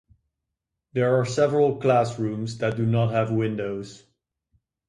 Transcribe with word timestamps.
There 0.93 1.15
are 1.19 1.25
several 1.27 1.75
classrooms 1.79 2.57
that 2.57 2.75
do 2.75 2.87
not 2.87 3.11
have 3.11 3.31
windows. 3.31 4.03